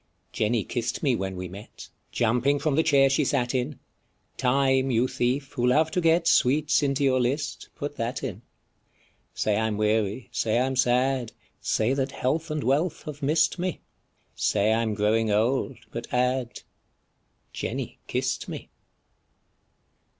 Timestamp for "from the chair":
2.57-3.07